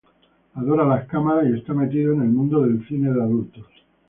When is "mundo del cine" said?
2.29-3.13